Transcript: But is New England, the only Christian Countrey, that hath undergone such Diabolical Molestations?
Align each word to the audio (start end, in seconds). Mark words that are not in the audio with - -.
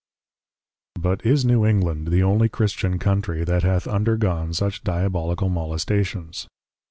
But 0.99 1.23
is 1.23 1.45
New 1.45 1.63
England, 1.63 2.07
the 2.07 2.23
only 2.23 2.49
Christian 2.49 2.97
Countrey, 2.97 3.43
that 3.43 3.61
hath 3.61 3.85
undergone 3.87 4.51
such 4.51 4.83
Diabolical 4.83 5.47
Molestations? 5.47 6.47